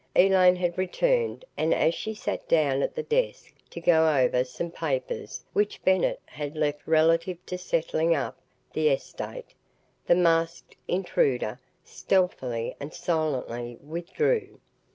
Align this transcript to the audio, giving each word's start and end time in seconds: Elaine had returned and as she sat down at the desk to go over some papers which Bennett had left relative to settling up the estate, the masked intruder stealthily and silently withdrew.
Elaine 0.15 0.55
had 0.55 0.79
returned 0.79 1.45
and 1.55 1.75
as 1.75 1.93
she 1.93 2.15
sat 2.15 2.47
down 2.47 2.81
at 2.81 2.95
the 2.95 3.03
desk 3.03 3.53
to 3.69 3.79
go 3.79 4.11
over 4.17 4.43
some 4.43 4.71
papers 4.71 5.43
which 5.53 5.79
Bennett 5.83 6.19
had 6.25 6.55
left 6.57 6.87
relative 6.87 7.37
to 7.45 7.55
settling 7.55 8.15
up 8.15 8.35
the 8.73 8.89
estate, 8.89 9.53
the 10.07 10.15
masked 10.15 10.75
intruder 10.87 11.59
stealthily 11.83 12.75
and 12.79 12.95
silently 12.95 13.75
withdrew. 13.79 14.59